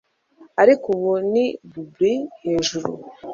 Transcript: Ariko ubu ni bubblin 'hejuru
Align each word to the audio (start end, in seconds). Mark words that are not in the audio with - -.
Ariko 0.61 0.85
ubu 0.95 1.11
ni 1.31 1.45
bubblin 1.71 2.19
'hejuru 2.41 2.89